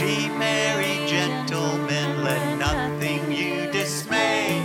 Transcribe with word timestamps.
Cheap, 0.00 0.32
merry 0.38 1.06
gentlemen, 1.06 2.24
let 2.24 2.56
nothing 2.56 3.30
you 3.30 3.70
dismay. 3.70 4.58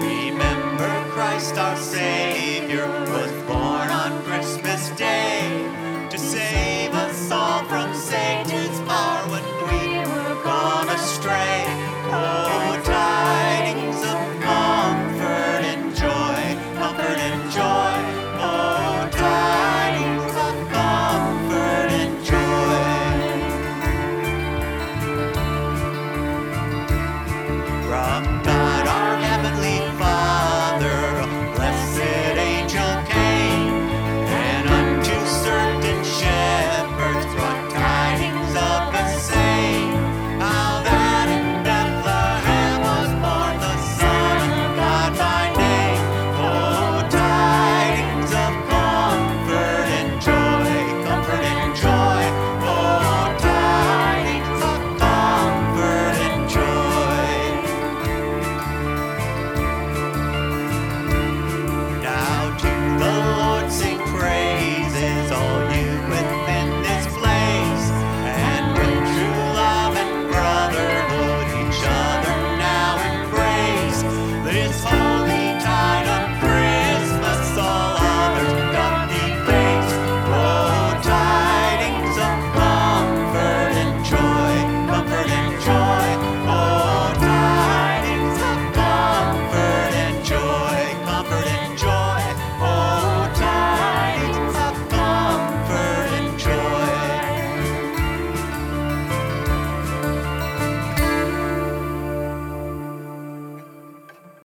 Remember 0.00 0.90
Christ 1.12 1.56
our 1.58 1.76
Savior 1.76 2.88
was 3.06 3.43